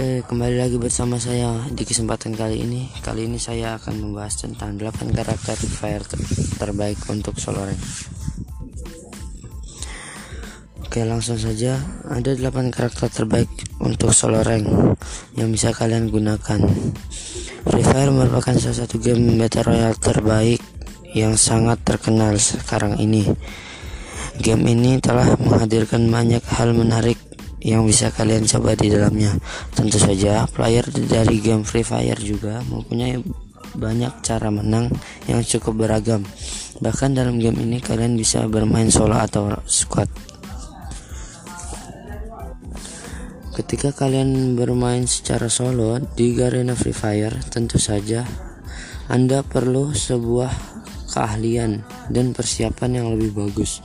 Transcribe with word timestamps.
Oke, 0.00 0.24
kembali 0.32 0.56
lagi 0.56 0.80
bersama 0.80 1.20
saya 1.20 1.60
di 1.76 1.84
kesempatan 1.84 2.32
kali 2.32 2.64
ini. 2.64 2.88
Kali 3.04 3.28
ini 3.28 3.36
saya 3.36 3.76
akan 3.76 4.00
membahas 4.00 4.48
tentang 4.48 4.80
8 4.80 5.12
karakter 5.12 5.60
Fire 5.60 6.00
ter 6.08 6.16
terbaik 6.56 6.96
untuk 7.12 7.36
solo 7.36 7.68
rank. 7.68 7.76
Oke, 10.80 11.04
langsung 11.04 11.36
saja. 11.36 11.76
Ada 12.08 12.32
8 12.32 12.72
karakter 12.72 13.12
terbaik 13.12 13.52
untuk 13.84 14.16
solo 14.16 14.40
rank 14.40 14.64
yang 15.36 15.52
bisa 15.52 15.68
kalian 15.76 16.08
gunakan. 16.08 16.64
Free 17.68 17.84
Fire 17.84 18.08
merupakan 18.08 18.56
salah 18.56 18.88
satu 18.88 18.96
game 18.96 19.36
battle 19.36 19.68
royale 19.68 20.00
terbaik 20.00 20.64
yang 21.12 21.36
sangat 21.36 21.76
terkenal 21.84 22.40
sekarang 22.40 22.96
ini. 22.96 23.28
Game 24.40 24.64
ini 24.64 24.96
telah 24.96 25.36
menghadirkan 25.36 26.08
banyak 26.08 26.40
hal 26.56 26.72
menarik 26.72 27.20
yang 27.60 27.84
bisa 27.84 28.08
kalian 28.08 28.48
coba 28.48 28.72
di 28.76 28.88
dalamnya. 28.88 29.36
Tentu 29.76 30.00
saja, 30.00 30.48
player 30.48 30.84
dari 30.88 31.40
game 31.40 31.64
Free 31.64 31.84
Fire 31.84 32.18
juga 32.20 32.64
mempunyai 32.64 33.20
banyak 33.76 34.24
cara 34.24 34.48
menang 34.50 34.90
yang 35.28 35.44
cukup 35.44 35.86
beragam. 35.86 36.24
Bahkan 36.80 37.12
dalam 37.12 37.36
game 37.36 37.60
ini 37.60 37.78
kalian 37.78 38.16
bisa 38.16 38.48
bermain 38.48 38.88
solo 38.88 39.20
atau 39.20 39.52
squad. 39.68 40.08
Ketika 43.50 43.92
kalian 43.92 44.56
bermain 44.56 45.04
secara 45.04 45.52
solo 45.52 46.00
di 46.16 46.32
Garena 46.32 46.72
Free 46.72 46.96
Fire, 46.96 47.36
tentu 47.52 47.76
saja 47.76 48.24
Anda 49.12 49.44
perlu 49.44 49.92
sebuah 49.92 50.48
keahlian 51.12 51.84
dan 52.08 52.32
persiapan 52.32 53.02
yang 53.02 53.06
lebih 53.12 53.36
bagus. 53.36 53.84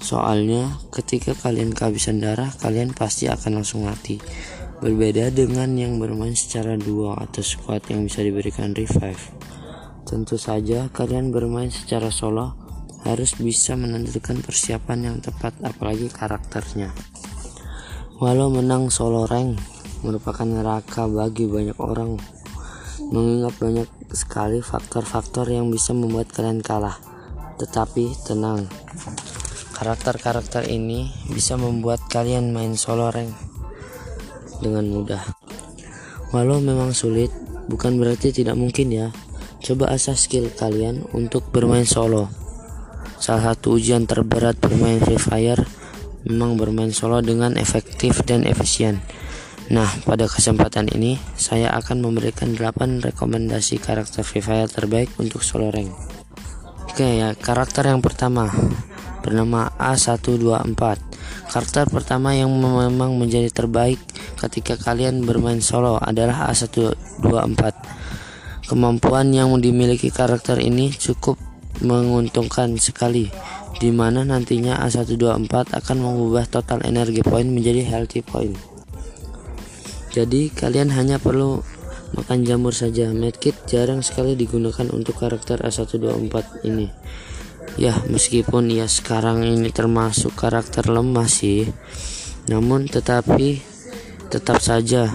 Soalnya 0.00 0.80
ketika 0.88 1.36
kalian 1.36 1.76
kehabisan 1.76 2.24
darah 2.24 2.48
kalian 2.56 2.96
pasti 2.96 3.28
akan 3.28 3.60
langsung 3.60 3.84
mati. 3.84 4.16
Berbeda 4.80 5.28
dengan 5.28 5.76
yang 5.76 6.00
bermain 6.00 6.32
secara 6.32 6.72
duo 6.80 7.12
atau 7.12 7.44
squad 7.44 7.84
yang 7.92 8.08
bisa 8.08 8.24
diberikan 8.24 8.72
revive. 8.72 9.20
Tentu 10.08 10.40
saja 10.40 10.88
kalian 10.88 11.28
bermain 11.28 11.68
secara 11.68 12.08
solo 12.08 12.56
harus 13.04 13.36
bisa 13.36 13.76
menentukan 13.76 14.40
persiapan 14.40 15.12
yang 15.12 15.16
tepat 15.20 15.52
apalagi 15.60 16.08
karakternya. 16.08 16.96
Walau 18.16 18.48
menang 18.48 18.88
solo 18.88 19.28
rank 19.28 19.60
merupakan 20.00 20.48
neraka 20.48 21.04
bagi 21.12 21.44
banyak 21.44 21.76
orang. 21.76 22.16
Mengingat 23.12 23.52
banyak 23.60 23.88
sekali 24.16 24.64
faktor-faktor 24.64 25.44
yang 25.52 25.68
bisa 25.68 25.92
membuat 25.92 26.32
kalian 26.32 26.64
kalah. 26.64 26.96
Tetapi 27.60 28.16
tenang 28.24 28.64
Karakter-karakter 29.80 30.68
ini 30.68 31.08
bisa 31.32 31.56
membuat 31.56 32.04
kalian 32.12 32.52
main 32.52 32.76
solo 32.76 33.08
rank 33.08 33.32
dengan 34.60 34.84
mudah. 34.84 35.24
Walau 36.36 36.60
memang 36.60 36.92
sulit, 36.92 37.32
bukan 37.64 37.96
berarti 37.96 38.28
tidak 38.28 38.60
mungkin 38.60 38.92
ya. 38.92 39.08
Coba 39.64 39.88
asah 39.96 40.20
skill 40.20 40.52
kalian 40.52 41.08
untuk 41.16 41.48
bermain 41.48 41.88
solo. 41.88 42.28
Salah 43.16 43.56
satu 43.56 43.80
ujian 43.80 44.04
terberat 44.04 44.60
bermain 44.60 45.00
Free 45.00 45.16
Fire 45.16 45.64
memang 46.28 46.60
bermain 46.60 46.92
solo 46.92 47.24
dengan 47.24 47.56
efektif 47.56 48.20
dan 48.28 48.44
efisien. 48.44 49.00
Nah, 49.72 49.88
pada 50.04 50.28
kesempatan 50.28 50.92
ini 50.92 51.16
saya 51.40 51.72
akan 51.72 52.04
memberikan 52.04 52.52
8 52.52 53.00
rekomendasi 53.00 53.80
karakter 53.80 54.28
Free 54.28 54.44
Fire 54.44 54.68
terbaik 54.68 55.08
untuk 55.16 55.40
solo 55.40 55.72
rank. 55.72 55.88
Oke 56.84 57.16
ya, 57.16 57.32
karakter 57.32 57.88
yang 57.88 58.04
pertama 58.04 58.52
bernama 59.20 59.72
A124. 59.76 60.82
Karakter 61.50 61.84
pertama 61.88 62.32
yang 62.32 62.50
memang 62.50 63.16
menjadi 63.16 63.52
terbaik 63.52 64.00
ketika 64.40 64.80
kalian 64.80 65.22
bermain 65.24 65.60
solo 65.60 66.00
adalah 66.00 66.48
A124. 66.50 67.62
Kemampuan 68.66 69.34
yang 69.34 69.50
dimiliki 69.58 70.08
karakter 70.14 70.62
ini 70.62 70.94
cukup 70.94 71.36
menguntungkan 71.80 72.76
sekali 72.76 73.32
di 73.80 73.88
mana 73.88 74.26
nantinya 74.26 74.76
A124 74.84 75.72
akan 75.80 75.96
mengubah 75.96 76.44
total 76.44 76.84
energi 76.84 77.24
poin 77.24 77.48
menjadi 77.48 77.80
healthy 77.86 78.20
point. 78.20 78.54
Jadi 80.10 80.50
kalian 80.50 80.90
hanya 80.92 81.22
perlu 81.22 81.62
makan 82.18 82.42
jamur 82.42 82.74
saja. 82.74 83.08
Medkit 83.14 83.54
jarang 83.70 84.02
sekali 84.02 84.34
digunakan 84.34 84.90
untuk 84.90 85.16
karakter 85.16 85.62
A124 85.62 86.66
ini. 86.66 86.90
Ya, 87.78 87.94
meskipun 88.10 88.72
ia 88.72 88.90
sekarang 88.90 89.46
ini 89.46 89.70
termasuk 89.70 90.34
karakter 90.34 90.90
lemah 90.90 91.30
sih, 91.30 91.70
namun 92.50 92.90
tetapi 92.90 93.62
tetap 94.30 94.58
saja 94.58 95.10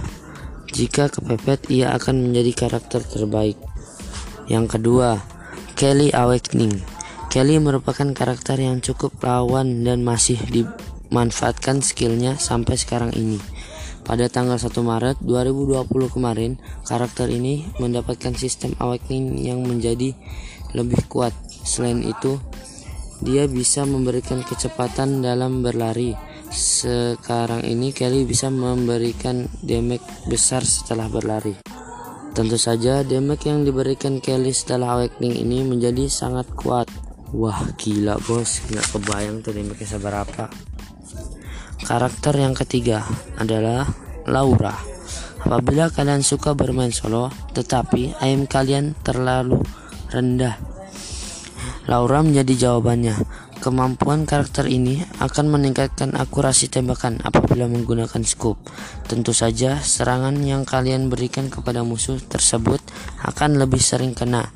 jika 0.76 1.08
kepepet 1.08 1.72
ia 1.72 1.96
akan 1.96 2.32
menjadi 2.32 2.68
karakter 2.68 3.04
terbaik. 3.04 3.56
Yang 4.48 4.78
kedua, 4.80 5.24
Kelly 5.80 6.12
Awakening. 6.16 6.84
Kelly 7.32 7.60
merupakan 7.60 8.08
karakter 8.16 8.60
yang 8.64 8.80
cukup 8.80 9.20
rawan 9.20 9.84
dan 9.84 10.08
masih 10.08 10.40
dimanfaatkan 10.48 11.84
skillnya 11.84 12.40
sampai 12.40 12.80
sekarang 12.80 13.12
ini. 13.12 13.40
Pada 14.06 14.30
tanggal 14.30 14.62
1 14.62 14.70
Maret 14.86 15.18
2020 15.26 15.90
kemarin, 16.14 16.62
karakter 16.86 17.26
ini 17.26 17.66
mendapatkan 17.82 18.38
sistem 18.38 18.78
awakening 18.78 19.42
yang 19.42 19.66
menjadi 19.66 20.14
lebih 20.75 21.08
kuat 21.08 21.31
Selain 21.66 21.97
itu, 22.06 22.38
dia 23.25 23.50
bisa 23.50 23.90
memberikan 23.90 24.46
kecepatan 24.46 25.25
dalam 25.25 25.66
berlari. 25.66 26.13
Sekarang 26.53 27.66
ini 27.66 27.90
Kelly 27.90 28.22
bisa 28.24 28.53
memberikan 28.53 29.50
damage 29.66 30.06
besar 30.30 30.62
setelah 30.62 31.09
berlari. 31.09 31.58
Tentu 32.38 32.62
saja 32.62 33.02
damage 33.02 33.50
yang 33.50 33.66
diberikan 33.66 34.22
Kelly 34.22 34.53
setelah 34.53 35.02
awakening 35.02 35.41
ini 35.41 35.66
menjadi 35.66 36.06
sangat 36.06 36.46
kuat. 36.53 36.85
Wah 37.34 37.66
gila 37.81 38.22
bos, 38.30 38.62
nggak 38.69 38.88
kebayang 38.94 39.41
tuh 39.41 39.58
damage 39.58 39.90
seberapa. 39.90 40.46
Karakter 41.81 42.34
yang 42.38 42.53
ketiga 42.53 43.02
adalah 43.41 43.90
Laura. 44.30 44.78
Apabila 45.41 45.90
kalian 45.90 46.22
suka 46.22 46.53
bermain 46.53 46.94
solo, 46.94 47.34
tetapi 47.58 48.18
aim 48.22 48.46
kalian 48.46 48.97
terlalu 49.02 49.62
rendah 50.14 50.76
Laura 51.86 52.26
menjadi 52.26 52.70
jawabannya. 52.70 53.46
Kemampuan 53.62 54.30
karakter 54.30 54.70
ini 54.70 55.02
akan 55.22 55.54
meningkatkan 55.54 56.14
akurasi 56.18 56.70
tembakan 56.70 57.22
apabila 57.22 57.66
menggunakan 57.70 58.22
scope. 58.26 58.62
Tentu 59.06 59.34
saja, 59.34 59.82
serangan 59.82 60.38
yang 60.42 60.66
kalian 60.66 61.10
berikan 61.10 61.50
kepada 61.50 61.82
musuh 61.86 62.18
tersebut 62.18 62.82
akan 63.22 63.58
lebih 63.62 63.82
sering 63.82 64.18
kena. 64.18 64.50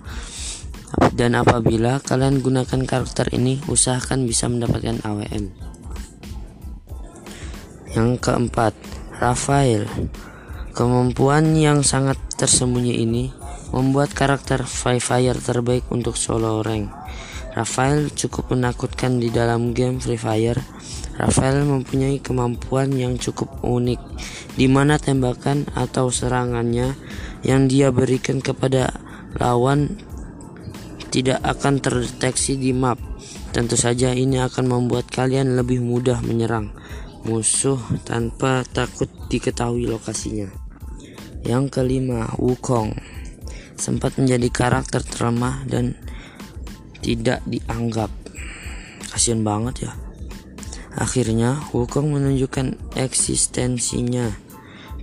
Dan 1.13 1.37
apabila 1.37 2.01
kalian 2.01 2.41
gunakan 2.41 2.81
karakter 2.85 3.29
ini, 3.33 3.61
usahakan 3.69 4.25
bisa 4.25 4.49
mendapatkan 4.49 5.01
AWM. 5.05 5.53
Yang 7.93 8.09
keempat, 8.25 8.73
Rafael. 9.21 9.85
Kemampuan 10.73 11.57
yang 11.57 11.81
sangat 11.81 12.17
tersembunyi 12.37 13.01
ini 13.05 13.38
membuat 13.73 14.13
karakter 14.13 14.65
Free 14.65 15.01
Fire 15.01 15.37
terbaik 15.37 15.87
untuk 15.93 16.17
solo 16.17 16.61
rank. 16.65 16.89
Rafael 17.53 18.13
cukup 18.13 18.53
menakutkan 18.53 19.17
di 19.17 19.33
dalam 19.33 19.73
game 19.73 19.97
Free 19.97 20.19
Fire. 20.19 20.61
Rafael 21.19 21.65
mempunyai 21.67 22.23
kemampuan 22.23 22.93
yang 22.95 23.19
cukup 23.19 23.59
unik, 23.65 23.99
di 24.55 24.71
mana 24.71 24.95
tembakan 24.95 25.67
atau 25.75 26.13
serangannya 26.13 26.95
yang 27.43 27.67
dia 27.67 27.91
berikan 27.91 28.39
kepada 28.39 28.95
lawan 29.35 29.99
tidak 31.09 31.41
akan 31.41 31.81
terdeteksi 31.81 32.55
di 32.55 32.71
map. 32.71 33.01
Tentu 33.49 33.75
saja 33.75 34.13
ini 34.13 34.37
akan 34.39 34.69
membuat 34.69 35.09
kalian 35.09 35.57
lebih 35.57 35.81
mudah 35.81 36.21
menyerang 36.21 36.69
musuh 37.25 37.81
tanpa 38.07 38.63
takut 38.63 39.09
diketahui 39.27 39.89
lokasinya. 39.89 40.47
Yang 41.43 41.81
kelima, 41.81 42.31
Wukong 42.39 43.18
sempat 43.79 44.19
menjadi 44.19 44.51
karakter 44.51 45.01
terlemah 45.01 45.63
dan 45.65 45.95
tidak 46.99 47.39
dianggap. 47.47 48.11
Kasian 49.09 49.41
banget 49.41 49.89
ya. 49.89 49.93
Akhirnya, 50.99 51.63
Wukong 51.71 52.11
menunjukkan 52.11 52.97
eksistensinya 52.99 54.35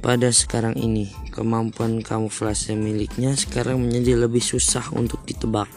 pada 0.05 0.29
sekarang 0.31 0.77
ini. 0.77 1.11
Kemampuan 1.33 2.05
kamuflase 2.05 2.77
miliknya 2.77 3.33
sekarang 3.33 3.81
menjadi 3.81 4.29
lebih 4.29 4.45
susah 4.45 4.93
untuk 4.93 5.25
ditebak. 5.25 5.69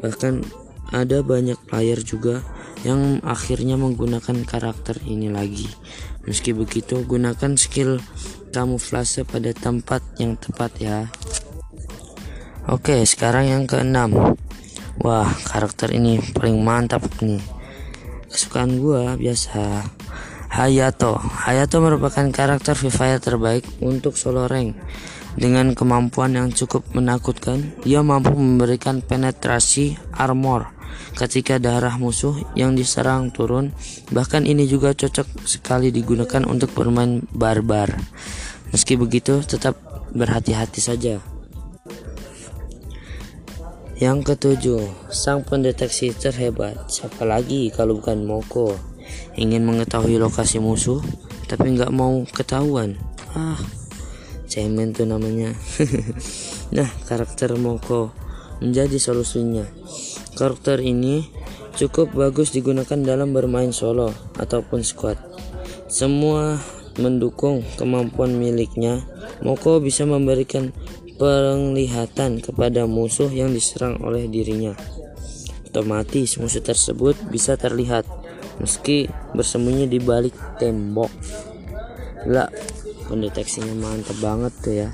Bahkan 0.00 0.46
ada 0.94 1.22
banyak 1.22 1.58
player 1.70 1.98
juga 2.02 2.42
yang 2.86 3.20
akhirnya 3.22 3.76
menggunakan 3.76 4.42
karakter 4.48 4.98
ini 5.04 5.28
lagi. 5.28 5.68
Meski 6.24 6.56
begitu, 6.56 7.02
gunakan 7.04 7.54
skill 7.56 8.00
kamuflase 8.50 9.22
pada 9.22 9.54
tempat 9.54 10.02
yang 10.18 10.34
tepat 10.36 10.72
ya. 10.80 10.98
Oke, 12.70 13.02
sekarang 13.02 13.50
yang 13.50 13.64
keenam. 13.66 14.38
Wah, 15.02 15.26
karakter 15.50 15.90
ini 15.90 16.22
paling 16.30 16.62
mantap 16.62 17.02
nih. 17.18 17.42
Kesukaan 18.30 18.78
gue 18.78 19.18
biasa 19.18 19.82
Hayato 20.54 21.18
Hayato 21.18 21.82
merupakan 21.82 22.30
karakter 22.30 22.78
Fire 22.78 23.18
terbaik 23.18 23.66
untuk 23.82 24.14
solo 24.14 24.46
rank 24.46 24.78
dengan 25.38 25.78
kemampuan 25.78 26.34
yang 26.34 26.50
cukup 26.50 26.82
menakutkan, 26.90 27.78
ia 27.86 28.02
mampu 28.02 28.34
memberikan 28.34 28.98
penetrasi 28.98 29.94
armor 30.10 30.74
ketika 31.14 31.62
darah 31.62 31.94
musuh 32.02 32.34
yang 32.58 32.74
diserang 32.74 33.30
turun. 33.30 33.70
Bahkan 34.10 34.42
ini 34.42 34.66
juga 34.66 34.90
cocok 34.90 35.46
sekali 35.46 35.94
digunakan 35.94 36.42
untuk 36.50 36.74
bermain 36.74 37.22
barbar. 37.30 37.94
Meski 38.74 38.98
begitu, 38.98 39.38
tetap 39.46 39.78
berhati-hati 40.10 40.82
saja. 40.82 41.39
Yang 44.00 44.32
ketujuh, 44.32 44.82
sang 45.12 45.44
pendeteksi 45.44 46.16
terhebat. 46.16 46.88
Siapa 46.88 47.28
lagi 47.28 47.68
kalau 47.68 48.00
bukan 48.00 48.24
Moko? 48.24 48.72
Ingin 49.36 49.68
mengetahui 49.68 50.16
lokasi 50.16 50.56
musuh, 50.56 51.04
tapi 51.44 51.76
nggak 51.76 51.92
mau 51.92 52.24
ketahuan. 52.32 52.96
Ah, 53.36 53.60
cemen 54.50 54.90
tuh 54.90 55.06
namanya 55.06 55.54
nah 56.76 56.90
karakter 57.06 57.54
Moko 57.54 58.10
menjadi 58.58 58.98
solusinya 58.98 59.62
karakter 60.34 60.82
ini 60.82 61.30
cukup 61.78 62.10
bagus 62.10 62.50
digunakan 62.50 62.98
dalam 62.98 63.30
bermain 63.30 63.70
solo 63.70 64.10
ataupun 64.42 64.82
squad 64.82 65.22
semua 65.86 66.58
mendukung 66.98 67.62
kemampuan 67.78 68.34
miliknya 68.34 69.06
Moko 69.46 69.78
bisa 69.78 70.02
memberikan 70.02 70.74
penglihatan 71.20 72.40
kepada 72.40 72.88
musuh 72.88 73.28
yang 73.28 73.52
diserang 73.52 74.00
oleh 74.00 74.24
dirinya. 74.24 74.72
Otomatis 75.68 76.40
musuh 76.40 76.64
tersebut 76.64 77.12
bisa 77.28 77.60
terlihat 77.60 78.08
meski 78.56 79.04
bersembunyi 79.36 79.84
di 79.84 80.00
balik 80.00 80.32
tembok. 80.56 81.12
Lah 82.24 82.48
pendeteksinya 83.12 83.76
mantap 83.76 84.16
banget 84.24 84.52
tuh 84.64 84.74
ya. 84.74 84.88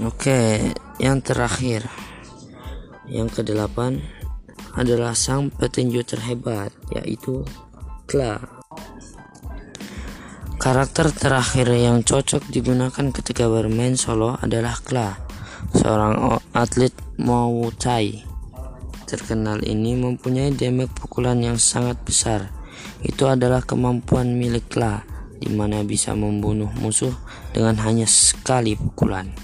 Oke 0.00 0.72
yang 0.96 1.20
terakhir. 1.20 1.84
Yang 3.12 3.44
kedelapan 3.44 4.00
adalah 4.72 5.12
sang 5.12 5.52
petinju 5.52 6.00
terhebat 6.08 6.72
yaitu 6.96 7.44
Kla 8.08 8.61
karakter 10.62 11.10
terakhir 11.10 11.74
yang 11.74 12.06
cocok 12.06 12.46
digunakan 12.46 13.10
ketika 13.10 13.50
bermain 13.50 13.98
solo 13.98 14.38
adalah 14.38 14.78
Kla 14.78 15.18
seorang 15.74 16.38
atlet 16.54 16.94
Muay 17.18 17.74
Thai 17.74 18.22
terkenal 19.10 19.58
ini 19.66 19.98
mempunyai 19.98 20.54
damage 20.54 20.94
pukulan 20.94 21.42
yang 21.42 21.58
sangat 21.58 21.98
besar 22.06 22.54
itu 23.02 23.26
adalah 23.26 23.66
kemampuan 23.66 24.38
milik 24.38 24.70
Kla 24.70 25.02
di 25.42 25.50
mana 25.50 25.82
bisa 25.82 26.14
membunuh 26.14 26.70
musuh 26.78 27.10
dengan 27.50 27.74
hanya 27.82 28.06
sekali 28.06 28.78
pukulan. 28.78 29.34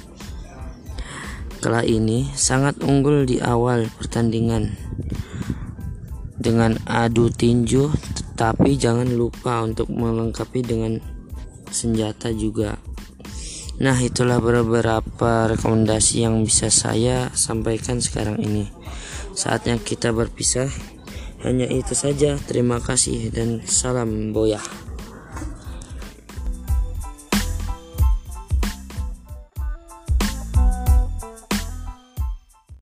Kala 1.59 1.83
ini 1.83 2.31
sangat 2.39 2.79
unggul 2.87 3.27
di 3.27 3.43
awal 3.43 3.91
pertandingan 3.99 4.79
dengan 6.39 6.79
adu 6.87 7.35
tinju, 7.35 7.91
tetapi 8.39 8.79
jangan 8.79 9.11
lupa 9.19 9.67
untuk 9.67 9.91
melengkapi 9.91 10.63
dengan 10.63 11.03
senjata 11.71 12.33
juga. 12.33 12.81
Nah, 13.79 13.95
itulah 14.03 14.43
beberapa 14.43 15.47
rekomendasi 15.47 16.27
yang 16.27 16.43
bisa 16.43 16.67
saya 16.67 17.31
sampaikan 17.39 18.03
sekarang 18.03 18.43
ini. 18.43 18.67
Saatnya 19.39 19.79
kita 19.79 20.11
berpisah. 20.11 20.67
Hanya 21.47 21.71
itu 21.71 21.95
saja. 21.95 22.35
Terima 22.43 22.83
kasih 22.83 23.31
dan 23.31 23.63
salam 23.63 24.35
boyah. 24.35 24.88